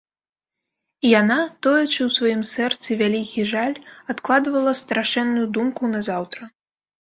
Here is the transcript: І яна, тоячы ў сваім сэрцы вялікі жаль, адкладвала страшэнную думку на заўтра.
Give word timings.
І 1.09 1.09
яна, 1.21 1.35
тоячы 1.67 1.99
ў 2.05 2.07
сваім 2.17 2.41
сэрцы 2.53 2.97
вялікі 3.03 3.45
жаль, 3.51 3.75
адкладвала 4.15 4.73
страшэнную 4.81 5.45
думку 5.61 5.83
на 5.95 5.99
заўтра. 6.11 6.43